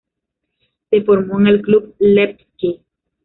[0.89, 2.81] Se formó en el club Levski.